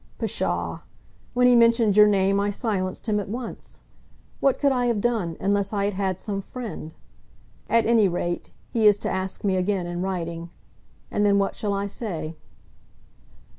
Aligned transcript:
Psha! 0.19 0.81
When 1.35 1.45
he 1.45 1.55
mentioned 1.55 1.95
your 1.95 2.07
name 2.07 2.39
I 2.39 2.49
silenced 2.49 3.07
him 3.07 3.19
at 3.19 3.29
once. 3.29 3.81
What 4.39 4.57
could 4.57 4.71
I 4.71 4.87
have 4.87 4.99
done, 4.99 5.37
unless 5.39 5.73
I 5.73 5.85
had 5.85 5.93
had 5.93 6.19
some 6.19 6.41
friend? 6.41 6.95
At 7.69 7.85
any 7.85 8.07
rate, 8.07 8.49
he 8.73 8.87
is 8.87 8.97
to 8.97 9.09
ask 9.11 9.43
me 9.43 9.57
again 9.57 9.85
in 9.85 10.01
writing, 10.01 10.49
and 11.11 11.23
then 11.23 11.37
what 11.37 11.55
shall 11.55 11.75
I 11.75 11.85
say?" 11.85 12.35